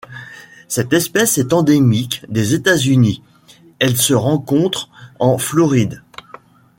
Cette 0.67 0.93
espèce 0.93 1.37
est 1.37 1.53
endémique 1.53 2.25
des 2.27 2.55
États-Unis, 2.55 3.21
elle 3.77 3.95
se 3.95 4.15
rencontre 4.15 4.89
en 5.19 5.37
Floride. 5.37 6.01